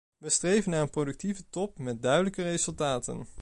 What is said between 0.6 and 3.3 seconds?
naar een productieve top met duidelijke resultaten.